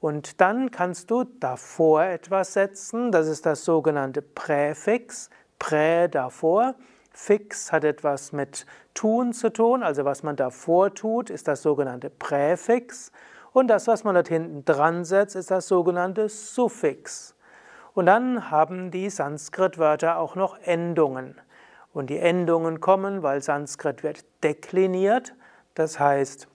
Und 0.00 0.40
dann 0.40 0.70
kannst 0.70 1.10
du 1.10 1.24
davor 1.24 2.04
etwas 2.04 2.52
setzen, 2.52 3.10
das 3.10 3.28
ist 3.28 3.46
das 3.46 3.64
sogenannte 3.64 4.22
Präfix, 4.22 5.30
Prä 5.58 6.08
davor. 6.08 6.74
Fix 7.12 7.72
hat 7.72 7.84
etwas 7.84 8.32
mit 8.32 8.66
tun 8.92 9.32
zu 9.32 9.50
tun, 9.50 9.82
also 9.82 10.04
was 10.04 10.22
man 10.22 10.36
davor 10.36 10.94
tut, 10.94 11.30
ist 11.30 11.48
das 11.48 11.62
sogenannte 11.62 12.10
Präfix. 12.10 13.10
Und 13.52 13.68
das, 13.68 13.86
was 13.86 14.04
man 14.04 14.14
dort 14.14 14.28
hinten 14.28 14.66
dran 14.66 15.06
setzt, 15.06 15.34
ist 15.34 15.50
das 15.50 15.66
sogenannte 15.66 16.28
Suffix. 16.28 17.34
Und 17.94 18.04
dann 18.04 18.50
haben 18.50 18.90
die 18.90 19.08
Sanskrit-Wörter 19.08 20.18
auch 20.18 20.34
noch 20.34 20.58
Endungen. 20.58 21.40
Und 21.94 22.10
die 22.10 22.18
Endungen 22.18 22.80
kommen, 22.80 23.22
weil 23.22 23.40
Sanskrit 23.40 24.02
wird 24.02 24.26
dekliniert. 24.42 25.32
Das 25.72 25.98
heißt, 25.98 26.48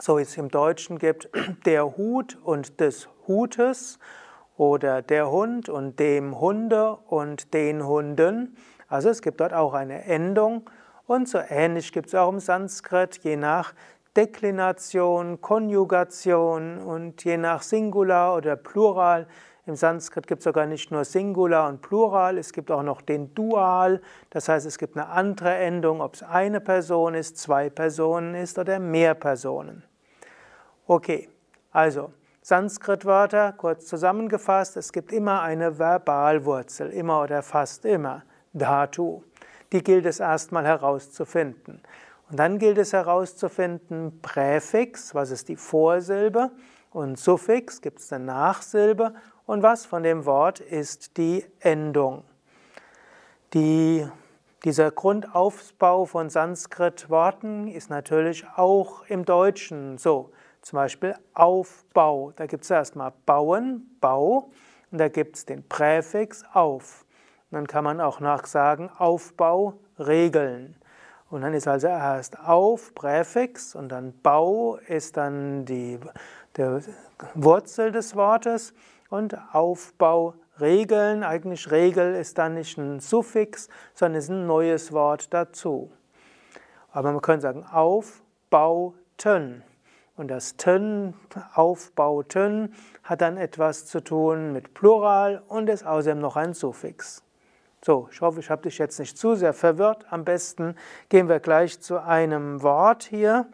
so 0.00 0.18
wie 0.18 0.22
es 0.22 0.36
im 0.36 0.48
Deutschen 0.48 0.98
gibt, 0.98 1.28
der 1.66 1.96
Hut 1.96 2.38
und 2.42 2.80
des 2.80 3.08
Hutes 3.26 3.98
oder 4.56 5.02
der 5.02 5.30
Hund 5.30 5.68
und 5.68 5.98
dem 5.98 6.40
Hunde 6.40 6.96
und 7.08 7.54
den 7.54 7.86
Hunden. 7.86 8.56
Also 8.88 9.08
es 9.08 9.22
gibt 9.22 9.40
dort 9.40 9.52
auch 9.52 9.74
eine 9.74 10.04
Endung. 10.04 10.68
Und 11.06 11.28
so 11.28 11.38
ähnlich 11.48 11.92
gibt 11.92 12.08
es 12.08 12.14
auch 12.14 12.30
im 12.30 12.40
Sanskrit, 12.40 13.18
je 13.22 13.36
nach 13.36 13.72
Deklination, 14.16 15.40
Konjugation 15.40 16.78
und 16.78 17.24
je 17.24 17.36
nach 17.36 17.62
Singular 17.62 18.36
oder 18.36 18.56
Plural 18.56 19.26
im 19.68 19.76
Sanskrit 19.76 20.26
gibt 20.26 20.40
es 20.40 20.44
sogar 20.44 20.66
nicht 20.66 20.90
nur 20.90 21.04
Singular 21.04 21.68
und 21.68 21.82
Plural, 21.82 22.38
es 22.38 22.52
gibt 22.52 22.70
auch 22.70 22.82
noch 22.82 23.02
den 23.02 23.34
Dual. 23.34 24.00
Das 24.30 24.48
heißt, 24.48 24.66
es 24.66 24.78
gibt 24.78 24.96
eine 24.96 25.08
andere 25.08 25.54
Endung, 25.54 26.00
ob 26.00 26.14
es 26.14 26.22
eine 26.22 26.60
Person 26.60 27.14
ist, 27.14 27.36
zwei 27.36 27.68
Personen 27.68 28.34
ist 28.34 28.58
oder 28.58 28.78
mehr 28.78 29.14
Personen. 29.14 29.84
Okay, 30.86 31.28
also 31.70 32.12
Sanskrit-Wörter, 32.40 33.52
kurz 33.52 33.86
zusammengefasst, 33.86 34.78
es 34.78 34.90
gibt 34.90 35.12
immer 35.12 35.42
eine 35.42 35.78
Verbalwurzel, 35.78 36.90
immer 36.90 37.22
oder 37.22 37.42
fast 37.42 37.84
immer, 37.84 38.22
Dhatu. 38.54 39.22
Die 39.70 39.84
gilt 39.84 40.06
es 40.06 40.18
erstmal 40.18 40.64
herauszufinden. 40.64 41.82
Und 42.30 42.38
dann 42.38 42.58
gilt 42.58 42.78
es 42.78 42.94
herauszufinden, 42.94 44.20
Präfix, 44.22 45.14
was 45.14 45.30
ist 45.30 45.48
die 45.50 45.56
Vorsilbe, 45.56 46.52
und 46.90 47.18
Suffix, 47.18 47.82
gibt 47.82 48.00
es 48.00 48.12
eine 48.12 48.24
Nachsilbe 48.24 49.12
und 49.48 49.62
was 49.62 49.86
von 49.86 50.02
dem 50.02 50.26
Wort 50.26 50.60
ist 50.60 51.16
die 51.16 51.42
Endung. 51.60 52.22
Die, 53.54 54.06
dieser 54.62 54.90
Grundaufbau 54.90 56.04
von 56.04 56.28
Sanskrit-Worten 56.28 57.66
ist 57.66 57.88
natürlich 57.88 58.46
auch 58.56 59.06
im 59.06 59.24
Deutschen 59.24 59.96
so. 59.96 60.32
Zum 60.60 60.76
Beispiel 60.76 61.14
Aufbau. 61.32 62.32
Da 62.36 62.44
gibt 62.44 62.64
es 62.64 62.70
erstmal 62.70 63.14
Bauen, 63.24 63.96
Bau, 64.02 64.50
und 64.90 64.98
da 64.98 65.08
gibt 65.08 65.36
es 65.36 65.46
den 65.46 65.66
Präfix 65.66 66.44
auf. 66.52 67.06
Und 67.50 67.56
dann 67.56 67.66
kann 67.66 67.84
man 67.84 68.02
auch 68.02 68.20
nach 68.20 68.44
sagen 68.44 68.90
Aufbau, 68.98 69.78
Regeln. 69.98 70.76
Und 71.30 71.40
dann 71.40 71.54
ist 71.54 71.66
also 71.66 71.86
erst 71.86 72.38
auf, 72.38 72.94
Präfix, 72.94 73.74
und 73.74 73.88
dann 73.88 74.12
Bau 74.20 74.76
ist 74.88 75.16
dann 75.16 75.64
die, 75.64 75.98
die 76.58 76.80
Wurzel 77.34 77.92
des 77.92 78.14
Wortes 78.14 78.74
und 79.10 79.36
Aufbau, 79.52 80.34
Regeln. 80.60 81.22
Eigentlich 81.22 81.70
Regel 81.70 82.14
ist 82.14 82.38
dann 82.38 82.54
nicht 82.54 82.78
ein 82.78 83.00
Suffix, 83.00 83.68
sondern 83.94 84.18
ist 84.18 84.28
ein 84.28 84.46
neues 84.46 84.92
Wort 84.92 85.32
dazu. 85.32 85.90
Aber 86.92 87.12
man 87.12 87.20
könnte 87.20 87.42
sagen 87.42 87.64
aufbauten. 87.64 89.62
Und 90.16 90.28
das 90.28 90.56
ten, 90.56 91.14
aufbauten, 91.54 92.74
hat 93.04 93.20
dann 93.20 93.36
etwas 93.36 93.86
zu 93.86 94.02
tun 94.02 94.52
mit 94.52 94.74
Plural 94.74 95.42
und 95.46 95.68
ist 95.68 95.86
außerdem 95.86 96.18
noch 96.18 96.34
ein 96.34 96.54
Suffix. 96.54 97.22
So, 97.84 98.08
ich 98.10 98.20
hoffe, 98.20 98.40
ich 98.40 98.50
habe 98.50 98.62
dich 98.62 98.78
jetzt 98.78 98.98
nicht 98.98 99.16
zu 99.16 99.36
sehr 99.36 99.52
verwirrt. 99.52 100.06
Am 100.10 100.24
besten 100.24 100.74
gehen 101.08 101.28
wir 101.28 101.38
gleich 101.38 101.80
zu 101.80 102.02
einem 102.02 102.62
Wort 102.62 103.04
hier. 103.04 103.46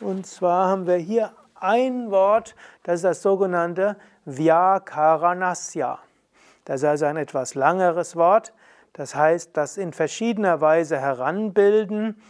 Und 0.00 0.26
zwar 0.26 0.66
haben 0.66 0.88
wir 0.88 0.96
hier 0.96 1.32
ein 1.62 2.10
Wort, 2.10 2.54
das 2.82 2.96
ist 2.96 3.04
das 3.04 3.22
sogenannte 3.22 3.96
Vyakaranasya. 4.24 5.98
Das 6.64 6.82
ist 6.82 6.84
also 6.84 7.06
ein 7.06 7.16
etwas 7.16 7.54
langeres 7.54 8.14
Wort. 8.16 8.52
Das 8.92 9.14
heißt, 9.14 9.56
das 9.56 9.76
in 9.76 9.92
verschiedener 9.92 10.60
Weise 10.60 10.98
heranbilden. 10.98 12.20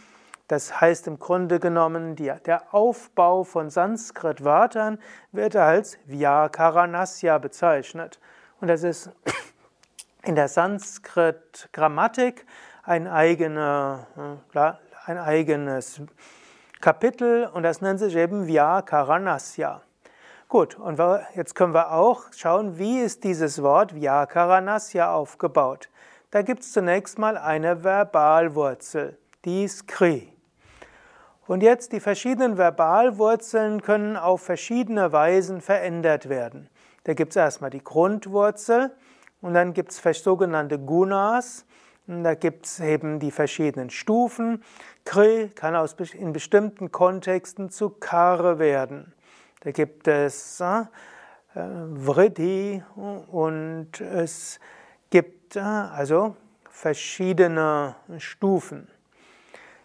Das 0.47 0.79
heißt 0.81 1.07
im 1.07 1.19
Grunde 1.19 1.59
genommen, 1.59 2.15
die, 2.15 2.31
der 2.45 2.73
Aufbau 2.73 3.43
von 3.43 3.69
Sanskrit-Wörtern 3.69 4.99
wird 5.31 5.55
als 5.55 5.97
Vyakaranasya 6.05 7.37
bezeichnet. 7.37 8.19
Und 8.61 8.67
das 8.67 8.83
ist 8.83 9.11
in 10.23 10.35
der 10.35 10.47
Sanskrit-Grammatik 10.47 12.45
ein, 12.83 13.07
eigene, 13.07 14.07
ein 15.05 15.17
eigenes 15.17 16.01
Kapitel 16.81 17.45
und 17.45 17.63
das 17.63 17.81
nennt 17.81 17.99
sich 17.99 18.15
eben 18.15 18.47
Vyakaranasya. 18.47 19.81
Gut, 20.47 20.79
und 20.79 20.97
jetzt 21.35 21.53
können 21.53 21.73
wir 21.73 21.91
auch 21.91 22.31
schauen, 22.31 22.77
wie 22.77 22.99
ist 22.99 23.25
dieses 23.25 23.61
Wort 23.61 23.93
Vyakaranasya 23.93 25.13
aufgebaut. 25.13 25.89
Da 26.31 26.41
gibt 26.41 26.61
es 26.61 26.71
zunächst 26.71 27.19
mal 27.19 27.37
eine 27.37 27.83
Verbalwurzel, 27.83 29.17
die 29.43 29.65
ist 29.65 29.89
Kri. 29.89 30.31
Und 31.47 31.63
jetzt 31.63 31.91
die 31.91 31.99
verschiedenen 31.99 32.55
Verbalwurzeln 32.55 33.81
können 33.81 34.15
auf 34.15 34.41
verschiedene 34.41 35.11
Weisen 35.11 35.59
verändert 35.59 36.29
werden. 36.29 36.69
Da 37.03 37.13
gibt 37.13 37.31
es 37.31 37.35
erstmal 37.35 37.71
die 37.71 37.83
Grundwurzel 37.83 38.95
und 39.41 39.53
dann 39.53 39.73
gibt 39.73 39.91
es 39.91 40.23
sogenannte 40.23 40.79
Gunas 40.79 41.65
da 42.09 42.33
gibt 42.33 42.65
es 42.65 42.79
eben 42.79 43.19
die 43.19 43.29
verschiedenen 43.29 43.91
Stufen. 43.91 44.63
Kri 45.05 45.49
kann 45.53 45.75
aus, 45.75 45.95
in 46.13 46.33
bestimmten 46.33 46.91
Kontexten 46.91 47.69
zu 47.69 47.89
Kar 47.89 48.57
werden. 48.57 49.13
Da 49.61 49.71
gibt 49.71 50.07
es 50.07 50.59
äh, 50.59 50.85
Vriddhi 51.53 52.83
und 52.95 54.01
es 54.01 54.59
gibt 55.11 55.55
äh, 55.55 55.59
also 55.59 56.35
verschiedene 56.69 57.95
Stufen. 58.17 58.87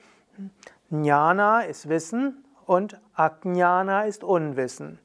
Jnana 0.89 1.63
ist 1.63 1.89
Wissen 1.89 2.45
und 2.65 3.01
Ajnana 3.15 4.03
ist 4.03 4.23
Unwissen. 4.23 4.97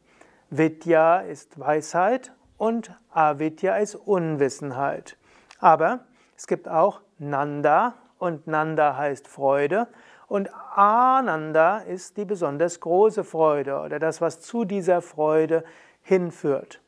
Vidya 0.51 1.19
ist 1.19 1.59
Weisheit 1.59 2.31
und 2.59 2.93
Avidya 3.11 3.77
ist 3.77 3.95
Unwissenheit. 3.95 5.17
Aber 5.59 6.01
es 6.37 6.47
gibt 6.47 6.69
auch 6.69 7.01
Nanda 7.19 7.95
und 8.19 8.47
Nanda 8.47 8.97
heißt 8.97 9.29
Freude 9.29 9.89
und 10.27 10.51
Ananda 10.75 11.79
ist 11.79 12.17
die 12.17 12.25
besonders 12.25 12.81
große 12.81 13.25
Freude 13.25 13.79
oder 13.81 13.99
das, 13.99 14.21
was 14.21 14.41
zu 14.41 14.65
dieser 14.65 15.03
Freude 15.03 15.65
hinführt. 16.03 16.81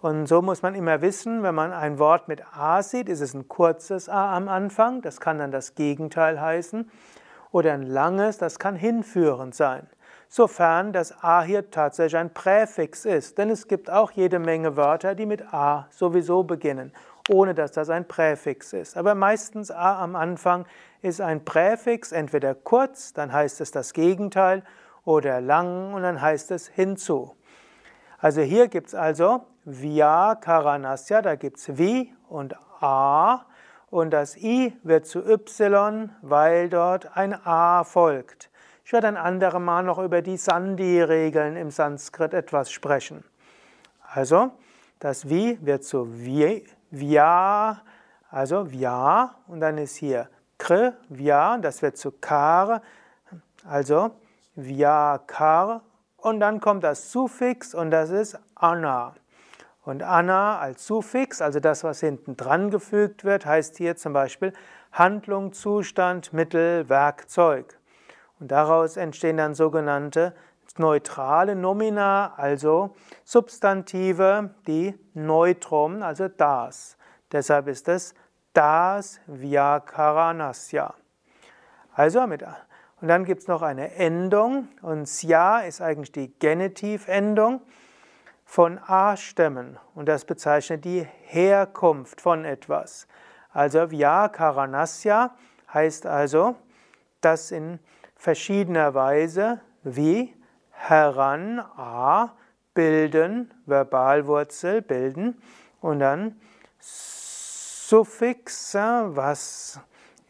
Und 0.00 0.26
so 0.26 0.40
muss 0.40 0.62
man 0.62 0.74
immer 0.74 1.02
wissen, 1.02 1.42
wenn 1.42 1.54
man 1.54 1.72
ein 1.72 1.98
Wort 1.98 2.26
mit 2.26 2.42
A 2.56 2.82
sieht, 2.82 3.08
ist 3.08 3.20
es 3.20 3.34
ein 3.34 3.48
kurzes 3.48 4.08
A 4.08 4.34
am 4.34 4.48
Anfang, 4.48 5.02
das 5.02 5.20
kann 5.20 5.38
dann 5.38 5.50
das 5.50 5.74
Gegenteil 5.74 6.40
heißen, 6.40 6.90
oder 7.52 7.74
ein 7.74 7.82
langes, 7.82 8.38
das 8.38 8.58
kann 8.58 8.76
hinführend 8.76 9.54
sein 9.54 9.86
sofern 10.30 10.92
das 10.92 11.22
A 11.22 11.42
hier 11.42 11.70
tatsächlich 11.70 12.16
ein 12.16 12.32
Präfix 12.32 13.04
ist. 13.04 13.36
Denn 13.36 13.50
es 13.50 13.68
gibt 13.68 13.90
auch 13.90 14.12
jede 14.12 14.38
Menge 14.38 14.76
Wörter, 14.76 15.14
die 15.14 15.26
mit 15.26 15.52
A 15.52 15.88
sowieso 15.90 16.44
beginnen, 16.44 16.92
ohne 17.28 17.52
dass 17.52 17.72
das 17.72 17.90
ein 17.90 18.06
Präfix 18.08 18.72
ist. 18.72 18.96
Aber 18.96 19.14
meistens 19.14 19.70
A 19.70 20.02
am 20.02 20.16
Anfang 20.16 20.64
ist 21.02 21.20
ein 21.20 21.44
Präfix, 21.44 22.12
entweder 22.12 22.54
kurz, 22.54 23.12
dann 23.12 23.32
heißt 23.32 23.60
es 23.60 23.72
das 23.72 23.92
Gegenteil, 23.92 24.62
oder 25.04 25.40
lang 25.40 25.92
und 25.94 26.02
dann 26.02 26.20
heißt 26.20 26.50
es 26.52 26.68
hinzu. 26.68 27.34
Also 28.18 28.42
hier 28.42 28.68
gibt 28.68 28.88
es 28.88 28.94
also 28.94 29.46
Vya 29.64 30.36
Karanasya, 30.36 31.22
da 31.22 31.34
gibt 31.34 31.58
es 31.58 31.76
Vi 31.76 32.14
und 32.28 32.54
A 32.80 33.46
und 33.90 34.10
das 34.10 34.36
I 34.36 34.76
wird 34.84 35.06
zu 35.06 35.26
Y, 35.26 36.10
weil 36.22 36.68
dort 36.68 37.16
ein 37.16 37.34
A 37.34 37.82
folgt. 37.82 38.49
Ich 38.90 38.92
werde 38.92 39.06
ein 39.06 39.16
andermal 39.16 39.84
noch 39.84 40.00
über 40.00 40.20
die 40.20 40.36
Sandhi-Regeln 40.36 41.54
im 41.54 41.70
Sanskrit 41.70 42.34
etwas 42.34 42.72
sprechen. 42.72 43.22
Also, 44.02 44.50
das 44.98 45.28
Vi 45.28 45.60
wird 45.64 45.84
zu 45.84 46.08
Vya, 46.12 47.82
also 48.30 48.64
Vya, 48.64 49.36
und 49.46 49.60
dann 49.60 49.78
ist 49.78 49.94
hier 49.94 50.28
Kr, 50.58 50.94
Vya, 51.08 51.58
das 51.58 51.82
wird 51.82 51.98
zu 51.98 52.10
Kar, 52.10 52.82
also 53.64 54.10
Vya 54.56 55.20
Kar, 55.24 55.82
und 56.16 56.40
dann 56.40 56.60
kommt 56.60 56.82
das 56.82 57.12
Suffix 57.12 57.76
und 57.76 57.92
das 57.92 58.10
ist 58.10 58.40
Anna. 58.56 59.14
Und 59.84 60.02
Anna 60.02 60.58
als 60.58 60.84
Suffix, 60.84 61.40
also 61.40 61.60
das, 61.60 61.84
was 61.84 62.00
hinten 62.00 62.36
dran 62.36 62.72
gefügt 62.72 63.22
wird, 63.22 63.46
heißt 63.46 63.76
hier 63.76 63.94
zum 63.94 64.14
Beispiel 64.14 64.52
Handlung, 64.90 65.52
Zustand, 65.52 66.32
Mittel, 66.32 66.88
Werkzeug. 66.88 67.79
Und 68.40 68.50
daraus 68.50 68.96
entstehen 68.96 69.36
dann 69.36 69.54
sogenannte 69.54 70.34
neutrale 70.78 71.54
Nomina, 71.54 72.34
also 72.36 72.94
Substantive, 73.24 74.54
die 74.66 74.98
Neutrum, 75.14 76.02
also 76.02 76.28
das. 76.28 76.96
Deshalb 77.30 77.68
ist 77.68 77.88
es 77.88 78.14
das 78.52 79.20
Vyakaranasya. 79.26 80.94
Also 81.94 82.26
mit 82.26 82.44
und 83.00 83.08
dann 83.08 83.24
gibt 83.24 83.42
es 83.42 83.48
noch 83.48 83.62
eine 83.62 83.94
Endung 83.94 84.68
und 84.82 85.08
Sya 85.08 85.60
ist 85.60 85.80
eigentlich 85.80 86.12
die 86.12 86.38
Genitivendung 86.38 87.62
von 88.44 88.78
A-Stämmen 88.86 89.78
und 89.94 90.06
das 90.06 90.26
bezeichnet 90.26 90.84
die 90.84 91.06
Herkunft 91.22 92.20
von 92.20 92.44
etwas. 92.44 93.06
Also 93.52 93.90
Vyakaranasya 93.90 95.34
heißt 95.72 96.04
also, 96.04 96.56
dass 97.22 97.52
in 97.52 97.78
verschiedener 98.20 98.92
Weise 98.92 99.62
wie 99.82 100.36
heran, 100.72 101.58
a, 101.58 102.34
bilden, 102.74 103.50
Verbalwurzel 103.66 104.82
bilden 104.82 105.40
und 105.80 106.00
dann 106.00 106.38
Suffix, 106.78 108.74
was 108.74 109.80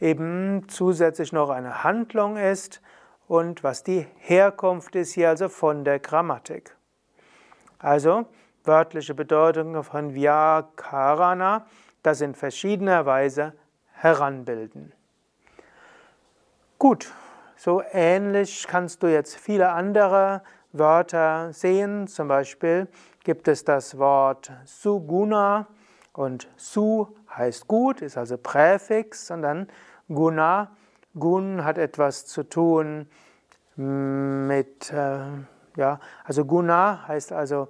eben 0.01 0.69
zusätzlich 0.69 1.33
noch 1.33 1.51
eine 1.51 1.83
Handlung 1.83 2.37
ist 2.37 2.81
und 3.27 3.65
was 3.65 3.83
die 3.83 4.07
Herkunft 4.19 4.95
ist 4.95 5.13
hier 5.15 5.31
also 5.31 5.49
von 5.49 5.85
der 5.85 5.99
Grammatik. 5.99 6.77
Also 7.81 8.27
wörtliche 8.63 9.15
Bedeutungen 9.15 9.83
von 9.83 10.15
Vyakarana, 10.15 11.67
das 12.05 12.21
in 12.21 12.37
verschiedener 12.37 13.05
Weise 13.05 13.53
heranbilden. 13.95 14.93
Gut, 16.79 17.13
so 17.63 17.83
ähnlich 17.93 18.67
kannst 18.67 19.03
du 19.03 19.07
jetzt 19.07 19.37
viele 19.37 19.69
andere 19.73 20.41
Wörter 20.73 21.53
sehen. 21.53 22.07
Zum 22.07 22.27
Beispiel 22.27 22.89
gibt 23.23 23.49
es 23.49 23.67
das 23.67 23.99
Wort 23.99 24.51
Suguna 24.65 25.67
und 26.15 26.49
Su 26.57 27.09
heißt 27.37 27.69
gut, 27.69 28.01
ist 28.01 28.17
also 28.17 28.39
Präfix 28.39 29.31
und 29.31 29.43
dann 29.43 29.69
Guna. 30.09 30.71
Gun 31.19 31.63
hat 31.63 31.77
etwas 31.77 32.25
zu 32.25 32.45
tun 32.45 33.07
mit, 33.77 34.91
äh, 34.91 35.19
ja, 35.77 36.01
also 36.25 36.47
Guna 36.47 37.07
heißt 37.09 37.31
also 37.33 37.69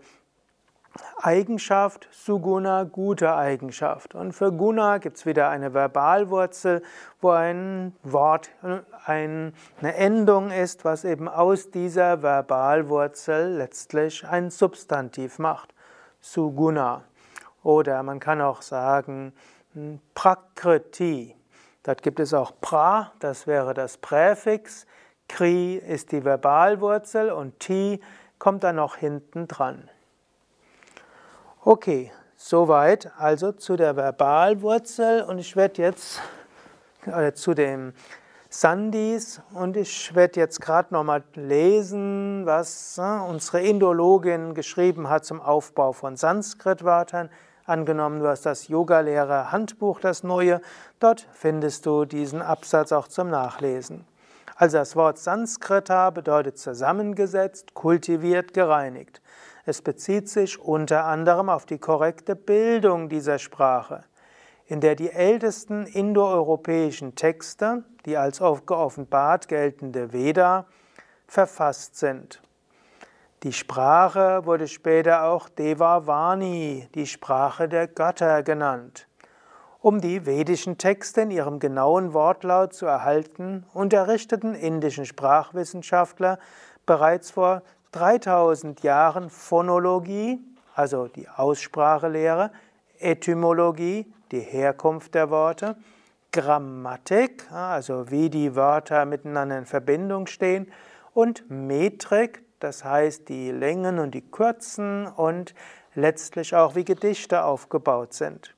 Eigenschaft, 1.22 2.08
Suguna, 2.12 2.84
gute 2.84 3.34
Eigenschaft. 3.34 4.14
Und 4.14 4.32
für 4.32 4.52
Guna 4.52 4.98
gibt 4.98 5.16
es 5.18 5.26
wieder 5.26 5.48
eine 5.48 5.74
Verbalwurzel, 5.74 6.82
wo 7.20 7.30
ein 7.30 7.94
Wort, 8.02 8.50
eine 9.06 9.52
Endung 9.82 10.50
ist, 10.50 10.84
was 10.84 11.04
eben 11.04 11.28
aus 11.28 11.70
dieser 11.70 12.22
Verbalwurzel 12.22 13.56
letztlich 13.56 14.26
ein 14.26 14.50
Substantiv 14.50 15.38
macht. 15.38 15.74
Suguna. 16.20 17.02
Oder 17.62 18.02
man 18.02 18.20
kann 18.20 18.40
auch 18.40 18.62
sagen 18.62 19.32
hm, 19.74 20.00
Prakriti. 20.14 21.36
Dort 21.82 22.02
gibt 22.02 22.20
es 22.20 22.34
auch 22.34 22.52
pra, 22.60 23.12
das 23.20 23.46
wäre 23.46 23.74
das 23.74 23.96
Präfix. 23.98 24.86
Kri 25.28 25.76
ist 25.76 26.12
die 26.12 26.24
Verbalwurzel 26.24 27.30
und 27.30 27.60
ti 27.60 28.00
kommt 28.38 28.64
dann 28.64 28.76
noch 28.76 28.96
hinten 28.96 29.46
dran. 29.46 29.88
Okay, 31.62 32.10
soweit 32.36 33.12
also 33.18 33.52
zu 33.52 33.76
der 33.76 33.94
Verbalwurzel 33.94 35.24
und 35.24 35.38
ich 35.38 35.56
werde 35.56 35.82
jetzt 35.82 36.22
äh, 37.04 37.32
zu 37.32 37.52
den 37.52 37.92
Sandhis 38.48 39.42
und 39.52 39.76
ich 39.76 40.14
werde 40.14 40.40
jetzt 40.40 40.62
gerade 40.62 40.94
nochmal 40.94 41.22
lesen, 41.34 42.46
was 42.46 42.96
äh, 42.96 43.02
unsere 43.02 43.60
Indologin 43.60 44.54
geschrieben 44.54 45.10
hat 45.10 45.26
zum 45.26 45.42
Aufbau 45.42 45.92
von 45.92 46.16
Sanskrit-Wörtern. 46.16 47.28
Angenommen, 47.66 48.20
du 48.20 48.28
hast 48.28 48.46
das 48.46 48.68
Yogalehrer-Handbuch, 48.68 50.00
das 50.00 50.22
neue, 50.22 50.62
dort 50.98 51.28
findest 51.34 51.84
du 51.84 52.06
diesen 52.06 52.40
Absatz 52.40 52.90
auch 52.90 53.06
zum 53.06 53.28
Nachlesen. 53.28 54.06
Also 54.56 54.78
das 54.78 54.96
Wort 54.96 55.18
Sanskrita 55.18 56.08
bedeutet 56.08 56.58
zusammengesetzt, 56.58 57.74
kultiviert, 57.74 58.54
gereinigt. 58.54 59.20
Es 59.64 59.82
bezieht 59.82 60.28
sich 60.28 60.58
unter 60.58 61.04
anderem 61.04 61.48
auf 61.48 61.66
die 61.66 61.78
korrekte 61.78 62.34
Bildung 62.34 63.08
dieser 63.08 63.38
Sprache, 63.38 64.04
in 64.66 64.80
der 64.80 64.94
die 64.94 65.10
ältesten 65.10 65.86
indoeuropäischen 65.86 67.14
Texte, 67.14 67.84
die 68.06 68.16
als 68.16 68.38
geoffenbart 68.38 69.48
geltende 69.48 70.12
Veda, 70.12 70.66
verfasst 71.26 71.96
sind. 71.96 72.40
Die 73.42 73.52
Sprache 73.52 74.44
wurde 74.44 74.68
später 74.68 75.24
auch 75.24 75.48
Devavani, 75.48 76.88
die 76.94 77.06
Sprache 77.06 77.68
der 77.68 77.88
Götter 77.88 78.42
genannt. 78.42 79.06
Um 79.80 80.02
die 80.02 80.26
vedischen 80.26 80.76
Texte 80.76 81.22
in 81.22 81.30
ihrem 81.30 81.58
genauen 81.58 82.12
Wortlaut 82.12 82.74
zu 82.74 82.84
erhalten, 82.84 83.64
unterrichteten 83.72 84.54
indischen 84.54 85.06
Sprachwissenschaftler 85.06 86.38
bereits 86.84 87.30
vor 87.30 87.62
3000 87.92 88.82
Jahren 88.82 89.30
Phonologie, 89.30 90.40
also 90.74 91.08
die 91.08 91.28
Aussprachelehre, 91.28 92.52
Etymologie, 92.98 94.12
die 94.30 94.40
Herkunft 94.40 95.14
der 95.14 95.30
Worte, 95.30 95.76
Grammatik, 96.32 97.50
also 97.50 98.10
wie 98.10 98.30
die 98.30 98.54
Wörter 98.54 99.04
miteinander 99.04 99.58
in 99.58 99.66
Verbindung 99.66 100.26
stehen, 100.26 100.70
und 101.12 101.50
Metrik, 101.50 102.44
das 102.60 102.84
heißt 102.84 103.28
die 103.28 103.50
Längen 103.50 103.98
und 103.98 104.12
die 104.12 104.30
Kürzen 104.30 105.08
und 105.08 105.54
letztlich 105.94 106.54
auch 106.54 106.76
wie 106.76 106.84
Gedichte 106.84 107.42
aufgebaut 107.44 108.14
sind. 108.14 108.54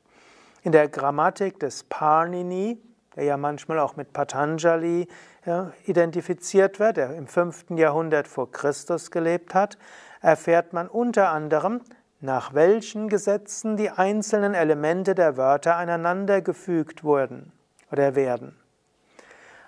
In 0.62 0.72
der 0.72 0.88
Grammatik 0.88 1.58
des 1.58 1.84
Parnini, 1.84 2.78
der 3.16 3.24
ja 3.24 3.36
manchmal 3.36 3.78
auch 3.78 3.96
mit 3.96 4.12
Patanjali 4.12 5.08
ja, 5.44 5.72
identifiziert 5.86 6.78
wird, 6.78 6.96
der 6.96 7.14
im 7.14 7.26
5. 7.26 7.70
Jahrhundert 7.70 8.28
vor 8.28 8.50
Christus 8.50 9.10
gelebt 9.10 9.54
hat, 9.54 9.78
erfährt 10.20 10.72
man 10.72 10.88
unter 10.88 11.30
anderem, 11.30 11.80
nach 12.20 12.54
welchen 12.54 13.08
Gesetzen 13.08 13.76
die 13.76 13.90
einzelnen 13.90 14.54
Elemente 14.54 15.14
der 15.14 15.36
Wörter 15.36 15.76
aneinander 15.76 16.40
gefügt 16.40 17.02
wurden 17.02 17.52
oder 17.90 18.14
werden. 18.14 18.56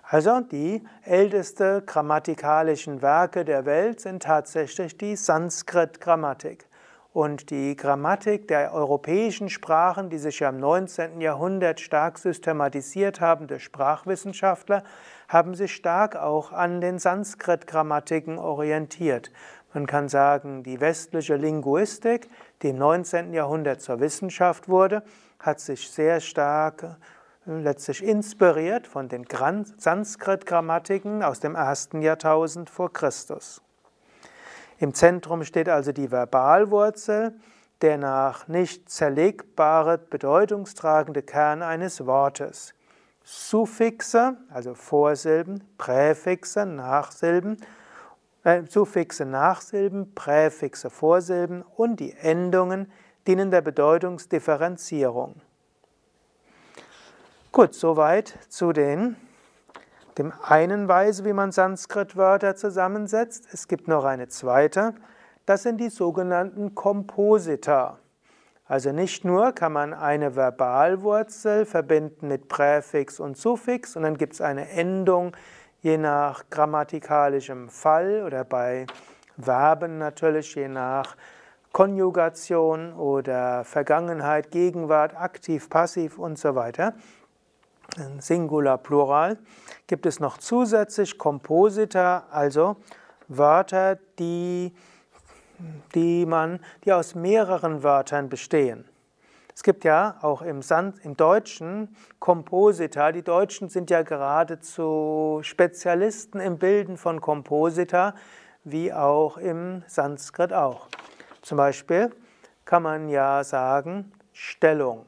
Also 0.05 0.41
die 0.41 0.87
älteste 1.03 1.83
grammatikalischen 1.85 3.03
Werke 3.03 3.45
der 3.45 3.65
Welt 3.65 4.01
sind 4.01 4.23
tatsächlich 4.23 4.97
die 4.97 5.17
Sanskrit-Grammatik. 5.17 6.67
Und 7.15 7.51
die 7.51 7.77
Grammatik 7.77 8.49
der 8.49 8.75
europäischen 8.75 9.49
Sprachen, 9.49 10.11
die 10.11 10.19
sich 10.19 10.41
ja 10.41 10.49
im 10.49 10.59
19. 10.59 11.21
Jahrhundert 11.21 11.79
stark 11.79 12.19
systematisiert 12.19 13.21
haben 13.21 13.47
durch 13.47 13.63
Sprachwissenschaftler, 13.63 14.83
haben 15.29 15.55
sich 15.55 15.77
stark 15.77 16.17
auch 16.17 16.51
an 16.51 16.81
den 16.81 16.99
Sanskrit-Grammatiken 16.99 18.37
orientiert. 18.37 19.31
Man 19.73 19.87
kann 19.87 20.09
sagen, 20.09 20.65
die 20.65 20.81
westliche 20.81 21.37
Linguistik, 21.37 22.29
die 22.63 22.71
im 22.71 22.79
19. 22.79 23.33
Jahrhundert 23.33 23.81
zur 23.81 24.01
Wissenschaft 24.01 24.69
wurde, 24.69 25.05
hat 25.39 25.61
sich 25.61 25.89
sehr 25.89 26.19
stark 26.19 26.83
äh, 27.47 27.53
letztlich 27.53 28.03
inspiriert 28.03 28.89
von 28.89 29.09
den 29.09 29.25
Sanskrit-Grammatiken 29.77 31.23
aus 31.23 31.39
dem 31.39 31.55
ersten 31.55 32.03
Jahrtausend 32.03 32.71
vor 32.71 32.93
Christus. 32.93 33.64
Im 34.79 34.95
Zentrum 34.95 35.45
steht 35.45 35.69
also 35.69 35.93
die 35.93 36.09
Verbalwurzel, 36.09 37.35
der 37.83 37.99
nach 37.99 38.49
nicht 38.49 38.89
zerlegbare, 38.91 39.99
bedeutungstragende 39.99 41.23
Kern 41.23 41.63
eines 41.63 42.07
Wortes. 42.07 42.75
Suffixe, 43.23 44.37
also 44.51 44.75
Vorsilben, 44.75 45.63
Präfixe, 45.79 46.67
Nachsilben, 46.67 47.59
äh, 48.45 48.63
Suffixe, 48.69 49.25
Nachsilben, 49.25 50.15
Präfixe, 50.15 50.91
Vorsilben 50.91 51.63
und 51.77 52.01
die 52.01 52.13
Endungen 52.13 52.91
dienen 53.27 53.51
der 53.51 53.63
Bedeutungsdifferenzierung. 53.63 55.41
Gut, 57.53 57.75
soweit 57.75 58.35
zu 58.49 58.73
den 58.73 59.17
dem 60.19 60.33
einen 60.43 60.89
Weise, 60.89 61.25
wie 61.25 61.33
man 61.33 61.53
Sanskrit-Wörter 61.53 62.57
zusammensetzt. 62.57 63.49
Es 63.53 63.69
gibt 63.69 63.89
noch 63.89 64.05
eine 64.05 64.29
zweite. 64.29 64.95
Das 65.47 65.63
sind 65.63 65.79
die 65.79 65.91
sogenannten 65.91 66.75
Komposita. 66.75 67.99
Also 68.67 68.93
nicht 68.93 69.25
nur 69.25 69.53
kann 69.53 69.73
man 69.73 69.93
eine 69.93 70.37
Verbalwurzel 70.37 71.67
verbinden 71.67 72.29
mit 72.29 72.49
Präfix 72.49 73.21
und 73.21 73.37
Suffix 73.37 73.95
und 73.95 74.05
dann 74.05 74.17
gibt 74.17 74.35
es 74.35 74.41
eine 74.41 74.71
Endung 74.71 75.37
je 75.83 75.99
nach 75.99 76.45
grammatikalischem 76.49 77.69
Fall 77.69 78.23
oder 78.25 78.43
bei 78.45 78.87
Verben 79.39 79.99
natürlich 79.99 80.55
je 80.55 80.69
nach 80.69 81.15
Konjugation 81.73 82.95
oder 82.95 83.65
Vergangenheit, 83.65 84.51
Gegenwart, 84.51 85.15
aktiv, 85.15 85.69
passiv 85.69 86.19
und 86.19 86.39
so 86.39 86.55
weiter. 86.55 86.95
Singular, 88.19 88.79
Plural, 88.79 89.37
gibt 89.87 90.07
es 90.07 90.21
noch 90.21 90.39
zusätzlich 90.39 91.19
Komposita, 91.19 92.27
also 92.31 92.77
Wörter, 93.29 93.99
die, 94.19 94.73
die, 95.95 96.27
man, 96.27 96.61
die 96.85 96.93
aus 96.93 97.15
mehreren 97.15 97.83
Wörtern 97.83 98.29
bestehen. 98.29 98.89
Es 99.55 99.63
gibt 99.63 99.85
ja 99.85 100.19
auch 100.21 100.43
im, 100.43 100.63
San 100.63 100.95
im 101.05 101.17
Deutschen 101.17 101.95
Komposita. 102.19 103.13
Die 103.13 103.23
Deutschen 103.23 103.69
sind 103.69 103.89
ja 103.89 104.03
geradezu 104.03 105.41
Spezialisten 105.43 106.41
im 106.41 106.59
Bilden 106.59 106.97
von 106.97 107.21
Komposita, 107.21 108.15
wie 108.65 108.93
auch 108.93 109.39
im 109.39 109.85
Sanskrit 109.87 110.53
auch. 110.53 110.89
Zum 111.41 111.59
Beispiel 111.59 112.11
kann 112.65 112.83
man 112.83 113.09
ja 113.09 113.45
sagen 113.45 114.13
Stellung. 114.33 115.07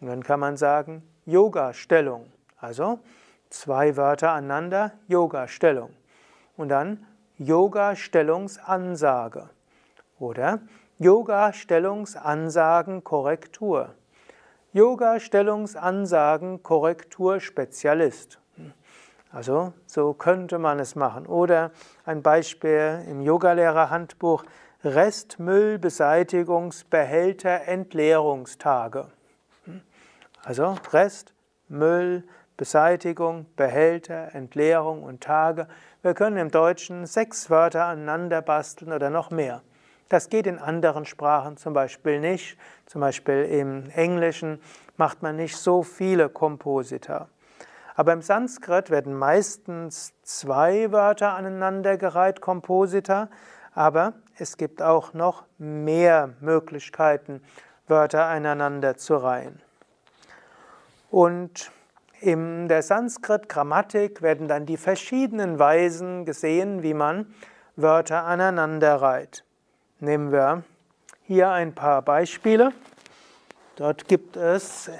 Und 0.00 0.08
dann 0.08 0.22
kann 0.22 0.40
man 0.40 0.56
sagen 0.56 1.02
Yoga-Stellung. 1.24 2.26
Also 2.58 2.98
zwei 3.50 3.96
Wörter 3.96 4.30
aneinander, 4.32 4.92
Yoga-Stellung. 5.08 5.90
Und 6.56 6.68
dann 6.68 7.04
Yoga-Stellungsansage 7.38 9.50
oder 10.18 10.60
Yoga-Stellungsansagen 10.98 13.04
Korrektur. 13.04 13.94
Yoga-Stellungsansagen 14.72 16.62
Korrektur 16.62 17.40
Spezialist. 17.40 18.38
Also 19.30 19.74
so 19.86 20.14
könnte 20.14 20.58
man 20.58 20.78
es 20.78 20.96
machen. 20.96 21.26
Oder 21.26 21.72
ein 22.06 22.22
Beispiel 22.22 23.04
im 23.08 23.20
Yogalehrer-Handbuch 23.20 24.44
Restmüllbeseitigungsbehälter 24.84 27.68
Entleerungstage. 27.68 29.08
Also 30.42 30.78
Rest, 30.92 31.34
Beseitigung, 32.56 33.46
Behälter, 33.56 34.34
Entleerung 34.34 35.02
und 35.02 35.22
Tage. 35.22 35.68
Wir 36.02 36.14
können 36.14 36.36
im 36.36 36.50
Deutschen 36.50 37.06
sechs 37.06 37.50
Wörter 37.50 37.84
aneinander 37.84 38.40
basteln 38.42 38.92
oder 38.92 39.10
noch 39.10 39.30
mehr. 39.30 39.62
Das 40.08 40.28
geht 40.30 40.46
in 40.46 40.58
anderen 40.58 41.04
Sprachen 41.04 41.56
zum 41.56 41.74
Beispiel 41.74 42.20
nicht. 42.20 42.56
Zum 42.86 43.00
Beispiel 43.00 43.44
im 43.44 43.90
Englischen 43.90 44.60
macht 44.96 45.22
man 45.22 45.36
nicht 45.36 45.56
so 45.56 45.82
viele 45.82 46.28
Komposita. 46.28 47.28
Aber 47.96 48.12
im 48.12 48.22
Sanskrit 48.22 48.90
werden 48.90 49.14
meistens 49.14 50.12
zwei 50.22 50.92
Wörter 50.92 51.34
aneinandergereiht, 51.34 52.40
Komposita, 52.40 53.28
aber 53.74 54.12
es 54.38 54.56
gibt 54.56 54.82
auch 54.82 55.12
noch 55.14 55.44
mehr 55.58 56.34
Möglichkeiten, 56.40 57.42
Wörter 57.88 58.26
aneinander 58.26 58.96
zu 58.96 59.16
reihen. 59.16 59.60
Und 61.10 61.70
in 62.20 62.68
der 62.68 62.82
Sanskrit-Grammatik 62.82 64.22
werden 64.22 64.48
dann 64.48 64.66
die 64.66 64.76
verschiedenen 64.76 65.58
Weisen 65.58 66.24
gesehen, 66.24 66.82
wie 66.82 66.94
man 66.94 67.34
Wörter 67.76 68.24
aneinander 68.24 69.00
reiht. 69.02 69.44
Nehmen 70.00 70.32
wir 70.32 70.62
hier 71.22 71.50
ein 71.50 71.74
paar 71.74 72.02
Beispiele. 72.02 72.72
Dort 73.76 74.08
gibt 74.08 74.36
es 74.36 74.90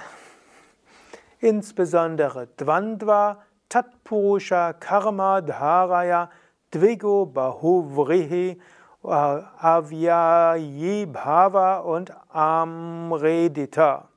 insbesondere 1.39 2.47
Dvandva, 2.57 3.43
Tatpurusha, 3.69 4.73
Karma, 4.73 5.41
Dharaya, 5.41 6.29
Dvigo, 6.71 7.25
Bahuvrihi, 7.25 8.59
Avyayi, 9.03 11.05
Bhava 11.05 11.79
und 11.79 12.13
Amredita. 12.29 14.09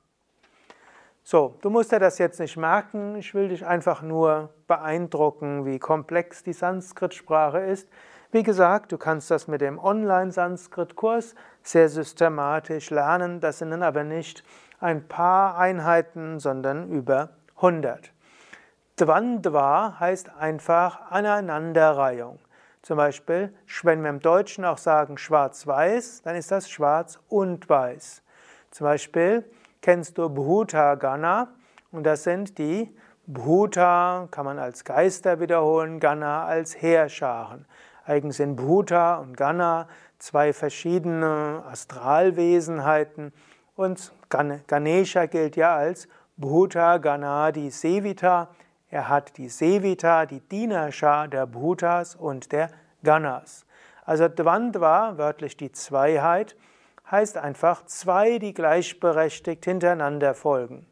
So, 1.31 1.55
du 1.61 1.69
musst 1.69 1.93
dir 1.93 1.99
das 1.99 2.17
jetzt 2.17 2.41
nicht 2.41 2.57
merken, 2.57 3.15
ich 3.15 3.33
will 3.33 3.47
dich 3.47 3.65
einfach 3.65 4.01
nur 4.01 4.49
beeindrucken, 4.67 5.63
wie 5.63 5.79
komplex 5.79 6.43
die 6.43 6.51
Sanskrit-Sprache 6.51 7.59
ist, 7.59 7.87
Wie 8.33 8.43
gesagt, 8.43 8.91
du 8.91 8.97
kannst 8.97 9.31
das 9.31 9.47
mit 9.47 9.61
dem 9.61 9.79
Online-Sanskrit-Kurs 9.79 11.35
sehr 11.63 11.87
systematisch 11.87 12.89
lernen. 12.89 13.39
Das 13.39 13.59
sind 13.59 13.71
dann 13.71 13.81
aber 13.81 14.03
nicht 14.03 14.43
ein 14.81 15.07
paar 15.07 15.57
Einheiten, 15.57 16.41
sondern 16.41 16.89
über 16.89 17.29
100. 17.55 18.11
Dvandva 18.97 20.01
heißt 20.01 20.35
einfach 20.37 21.11
Aneinanderreihung. 21.11 22.39
Zum 22.81 22.97
Beispiel, 22.97 23.53
wenn 23.83 24.03
wir 24.03 24.09
im 24.09 24.19
Deutschen 24.19 24.65
auch 24.65 24.77
sagen 24.77 25.17
schwarz-weiß, 25.17 26.23
dann 26.23 26.35
ist 26.35 26.51
das 26.51 26.69
schwarz 26.69 27.19
und 27.29 27.69
weiß. 27.69 28.21
Zum 28.71 28.85
Beispiel 28.85 29.45
kennst 29.81 30.17
du 30.17 30.29
Bhuta 30.29 30.95
Gana 30.95 31.49
und 31.91 32.03
das 32.03 32.23
sind 32.23 32.57
die 32.57 32.95
Bhuta, 33.27 34.27
kann 34.31 34.45
man 34.45 34.59
als 34.59 34.83
Geister 34.83 35.39
wiederholen, 35.39 35.99
Gana 35.99 36.45
als 36.45 36.81
Heerscharen. 36.81 37.65
Eigentlich 38.05 38.37
sind 38.37 38.55
Bhuta 38.55 39.17
und 39.17 39.37
Gana 39.37 39.87
zwei 40.17 40.53
verschiedene 40.53 41.63
Astralwesenheiten 41.69 43.33
und 43.75 44.11
Ganesha 44.67 45.25
gilt 45.25 45.55
ja 45.55 45.75
als 45.75 46.07
Bhuta 46.37 46.97
Ganadi 46.97 47.69
Sevita. 47.69 48.49
Er 48.89 49.09
hat 49.09 49.37
die 49.37 49.49
Sevita, 49.49 50.25
die 50.25 50.39
Dinascha 50.39 51.27
der 51.27 51.45
Bhutas 51.45 52.15
und 52.15 52.51
der 52.51 52.69
Ganas. 53.03 53.65
Also 54.05 54.27
Dvandva, 54.27 55.17
wörtlich 55.17 55.57
die 55.57 55.71
Zweiheit, 55.71 56.55
heißt 57.11 57.37
einfach 57.37 57.85
zwei, 57.85 58.39
die 58.39 58.53
gleichberechtigt 58.53 59.65
hintereinander 59.65 60.33
folgen. 60.33 60.87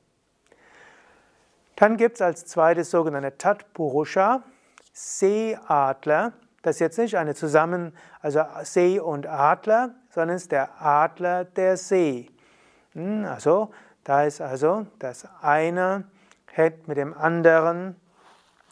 Dann 1.75 1.95
gibt 1.95 2.17
es 2.17 2.21
als 2.21 2.45
zweites 2.45 2.91
sogenannte 2.91 3.37
Tatpurusha, 3.37 4.43
Seeadler. 4.91 6.33
Das 6.61 6.75
ist 6.75 6.79
jetzt 6.81 6.97
nicht 6.99 7.15
eine 7.15 7.35
Zusammen, 7.35 7.95
also 8.21 8.43
See 8.63 8.99
und 8.99 9.25
Adler, 9.27 9.95
sondern 10.09 10.35
es 10.35 10.43
ist 10.43 10.51
der 10.51 10.81
Adler 10.81 11.45
der 11.45 11.77
See. 11.77 12.29
Hm, 12.93 13.23
also, 13.25 13.71
da 14.03 14.23
ist 14.23 14.41
also 14.41 14.87
das 14.99 15.25
eine 15.41 16.03
hat 16.53 16.87
mit 16.87 16.97
dem 16.97 17.13
anderen, 17.13 17.95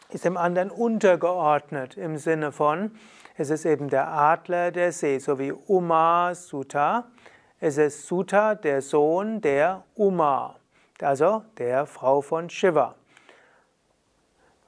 ist 0.10 0.26
dem 0.26 0.36
anderen 0.36 0.70
untergeordnet 0.70 1.96
im 1.96 2.18
Sinne 2.18 2.52
von, 2.52 2.92
es 3.38 3.50
ist 3.52 3.66
eben 3.66 3.90
der 3.90 4.08
Adler 4.08 4.72
der 4.72 4.92
See, 4.92 5.20
so 5.20 5.40
wie 5.40 5.54
Uma 5.54 6.34
Sutta. 6.34 7.06
Es 7.60 7.80
ist 7.80 8.06
Sutta, 8.06 8.54
der 8.54 8.84
Sohn 8.84 9.42
der 9.42 9.84
Uma, 9.96 10.58
also 11.02 11.44
der 11.58 11.88
Frau 11.88 12.22
von 12.22 12.52
Shiva. 12.52 12.94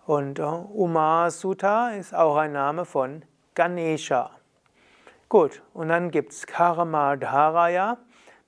Und 0.07 0.39
äh, 0.39 0.41
Uma 0.41 1.29
Sutta 1.29 1.91
ist 1.91 2.15
auch 2.15 2.35
ein 2.37 2.53
Name 2.53 2.85
von 2.85 3.23
Ganesha. 3.53 4.31
Gut, 5.29 5.61
und 5.75 5.89
dann 5.89 6.09
gibt 6.09 6.31
es 6.31 6.47
Karma 6.47 7.15
Dharaya. 7.15 7.99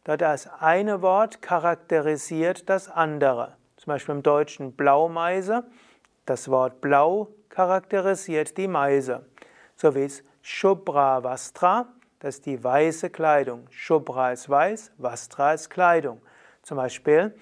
Dort 0.05 0.21
das 0.21 0.49
eine 0.59 1.03
Wort 1.03 1.43
charakterisiert 1.43 2.67
das 2.67 2.89
andere. 2.89 3.57
Zum 3.77 3.91
Beispiel 3.93 4.15
im 4.15 4.23
Deutschen 4.23 4.71
Blaumeise. 4.71 5.65
Das 6.25 6.49
Wort 6.49 6.81
Blau 6.81 7.27
charakterisiert 7.49 8.57
die 8.57 8.67
Meise. 8.67 9.23
So 9.75 9.93
wie 9.93 10.05
es 10.05 10.23
Shubra 10.41 11.21
Vastra, 12.21 12.27
das 12.27 12.35
ist 12.35 12.45
die 12.45 12.63
weiße 12.63 13.09
Kleidung. 13.09 13.67
Shubra 13.71 14.31
ist 14.31 14.49
weiß, 14.49 14.91
Vastra 14.97 15.53
ist 15.53 15.69
Kleidung. 15.69 16.21
Zum 16.61 16.77
Beispiel 16.77 17.33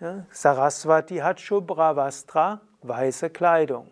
ja, 0.00 0.26
Saraswati 0.30 1.18
hat 1.18 1.40
Shubra 1.40 1.94
Vastra, 1.96 2.60
weiße 2.82 3.30
Kleidung. 3.30 3.90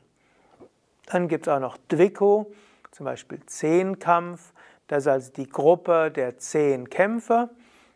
Dann 1.07 1.29
gibt 1.29 1.47
es 1.47 1.53
auch 1.53 1.61
noch 1.61 1.79
Dviko, 1.89 2.53
zum 2.91 3.07
Beispiel 3.07 3.41
Zehnkampf. 3.47 4.53
Das 4.89 5.05
ist 5.05 5.09
also 5.09 5.33
die 5.33 5.49
Gruppe 5.49 6.11
der 6.11 6.39
zehn 6.39 6.91
Kämpfe. 6.91 7.51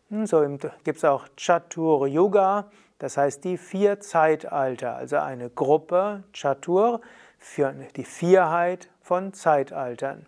Hm, 0.09 0.25
so 0.25 0.41
gibt 0.83 0.97
es 0.97 1.03
auch 1.03 1.27
Chatur 1.35 2.07
Yoga, 2.07 2.71
das 2.97 3.17
heißt 3.17 3.43
die 3.43 3.57
vier 3.57 3.99
Zeitalter, 3.99 4.95
also 4.95 5.17
eine 5.17 5.49
Gruppe 5.49 6.23
Chatur 6.33 7.01
für 7.37 7.73
die 7.95 8.05
Vierheit 8.05 8.89
von 9.01 9.33
Zeitaltern. 9.33 10.25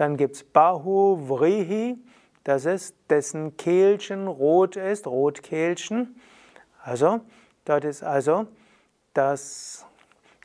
Dann 0.00 0.16
gibt 0.16 0.36
es 0.36 0.44
Bahu 0.44 1.28
Vrihi, 1.28 1.98
das 2.44 2.64
ist 2.64 2.96
dessen 3.10 3.58
Kehlchen 3.58 4.28
rot 4.28 4.76
ist, 4.76 5.06
Rotkehlchen. 5.06 6.18
Also, 6.82 7.20
dort 7.66 7.84
ist 7.84 8.02
also 8.02 8.46
das 9.12 9.84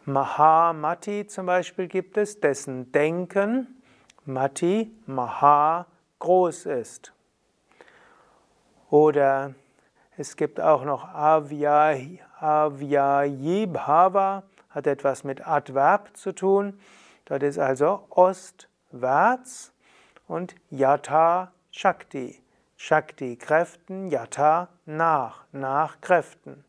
Mahamati 0.03 1.25
zum 1.27 1.45
Beispiel 1.45 1.87
gibt 1.87 2.17
es, 2.17 2.41
dessen 2.41 2.91
Denken 2.91 3.81
Mati 4.25 4.91
Maha 5.05 5.85
groß 6.19 6.65
ist. 6.65 7.13
Oder 8.89 9.53
es 10.17 10.35
gibt 10.35 10.59
auch 10.59 10.83
noch 10.83 11.07
Avyayibhava, 11.07 12.83
hat 14.69 14.85
etwas 14.85 15.23
mit 15.23 15.47
Adverb 15.47 16.17
zu 16.17 16.33
tun. 16.33 16.77
Dort 17.23 17.41
ist 17.43 17.57
also 17.57 18.05
ostwärts 18.95 19.73
und 20.27 20.55
Yatha 20.69 21.51
Shakti. 21.71 22.41
Shakti 22.77 23.37
Kräften, 23.37 24.07
Yatha 24.07 24.67
nach, 24.85 25.45
nach 25.53 26.01
Kräften. 26.01 26.65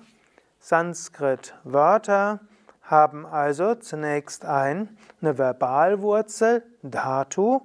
Sanskrit-Wörter 0.60 2.40
haben 2.82 3.26
also 3.26 3.76
zunächst 3.76 4.46
ein, 4.46 4.98
eine 5.22 5.38
Verbalwurzel, 5.38 6.64
Dhatu. 6.82 7.56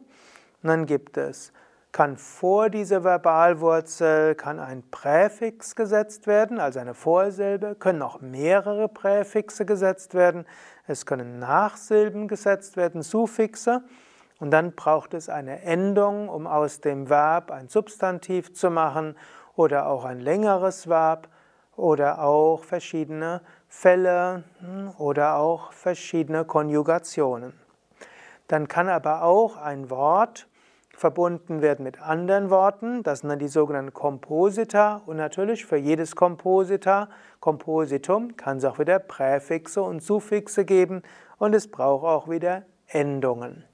Und 0.62 0.68
dann 0.68 0.87
gibt 0.87 1.16
es, 1.16 1.53
kann 1.92 2.16
vor 2.16 2.70
diese 2.70 3.03
Verbalwurzel 3.03 4.35
kann 4.35 4.61
ein 4.61 4.83
Präfix 4.90 5.75
gesetzt 5.75 6.27
werden, 6.27 6.61
also 6.61 6.79
eine 6.79 6.94
Vorsilbe, 6.94 7.75
können 7.75 8.03
auch 8.03 8.20
mehrere 8.20 8.88
Präfixe 8.88 9.64
gesetzt 9.64 10.14
werden, 10.14 10.46
es 10.87 11.07
können 11.07 11.38
Nachsilben 11.38 12.29
gesetzt 12.29 12.77
werden, 12.77 13.03
Suffixe. 13.03 13.83
Und 14.40 14.50
dann 14.50 14.72
braucht 14.72 15.12
es 15.14 15.29
eine 15.29 15.62
Endung, 15.62 16.29
um 16.31 16.46
aus 16.46 16.81
dem 16.81 17.11
Verb 17.11 17.50
ein 17.50 17.68
Substantiv 17.68 18.55
zu 18.55 18.70
machen 18.70 19.14
oder 19.55 19.87
auch 19.87 20.07
ein 20.07 20.18
längeres 20.18 20.88
Verb 20.88 21.29
oder 21.76 22.22
auch 22.22 22.64
verschiedene 22.64 23.42
Fälle 23.68 24.44
hm, 24.61 24.92
oder 24.98 25.37
auch 25.37 25.72
verschiedene 25.72 26.46
Konjugationen. 26.46 27.53
Dann 28.48 28.66
kann 28.66 28.88
aber 28.88 29.22
auch 29.22 29.57
ein 29.57 29.90
Wort 29.90 30.48
verbunden 30.96 31.62
werden 31.62 31.83
mit 31.83 32.03
anderen 32.03 32.50
Worten, 32.50 33.03
das 33.03 33.20
sind 33.20 33.31
dann 33.31 33.38
die 33.38 33.48
sogenannten 33.48 33.94
Komposita 33.94 35.03
und 35.07 35.16
natürlich 35.16 35.64
für 35.64 35.76
jedes 35.76 36.16
Komposita, 36.16 37.09
Kompositum, 37.40 38.37
kann 38.37 38.59
es 38.59 38.64
auch 38.64 38.79
wieder 38.79 38.98
Präfixe 38.98 39.83
und 39.83 40.03
Suffixe 40.03 40.64
geben 40.64 41.03
und 41.38 41.55
es 41.55 41.70
braucht 41.70 42.05
auch 42.05 42.29
wieder 42.29 42.64
Endungen. 42.87 43.64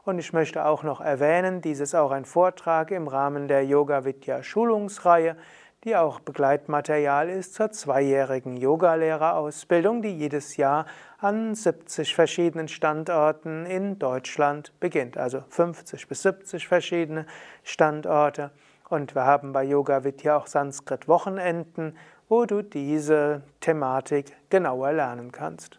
und 0.05 0.19
ich 0.19 0.33
möchte 0.33 0.65
auch 0.65 0.85
noch 0.85 1.03
erwähnen, 1.03 1.61
dies 1.61 1.81
ist 1.81 1.95
auch 1.95 2.13
ein 2.13 2.25
Vortrag 2.25 2.91
im 2.91 3.07
Rahmen 3.07 3.47
der 3.47 3.67
Yoga 3.67 4.07
Vidya 4.07 4.43
Schulungsreihe, 4.43 5.37
die 5.85 5.97
auch 5.97 6.21
Begleitmaterial 6.21 7.29
ist 7.29 7.53
zur 7.55 7.73
zweijährigen 7.73 8.57
Yogalehrerausbildung, 8.57 10.01
die 10.01 10.17
jedes 10.17 10.57
Jahr 10.57 10.87
an 11.23 11.55
70 11.55 12.15
verschiedenen 12.15 12.67
Standorten 12.67 13.65
in 13.65 13.99
Deutschland 13.99 14.73
beginnt, 14.81 15.17
also 15.17 15.45
50 15.49 16.09
bis 16.09 16.23
70 16.23 16.67
verschiedene 16.67 17.27
Standorte. 17.63 18.51
Und 18.89 19.15
wir 19.15 19.25
haben 19.25 19.53
bei 19.53 19.63
Yoga 19.63 20.03
Vidya 20.03 20.37
auch 20.37 20.49
Sanskrit 20.49 21.07
Wochenenden, 21.07 21.97
wo 22.29 22.45
du 22.45 22.63
diese 22.63 23.43
Thematik 23.61 24.37
genauer 24.51 24.93
lernen 24.93 25.31
kannst. 25.31 25.79